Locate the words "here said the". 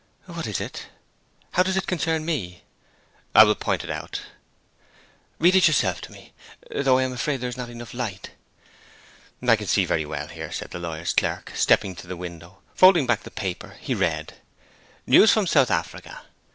10.29-10.79